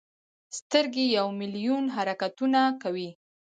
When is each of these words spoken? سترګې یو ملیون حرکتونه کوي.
سترګې 0.57 1.05
یو 1.17 1.27
ملیون 1.39 1.85
حرکتونه 1.95 2.61
کوي. 2.81 3.09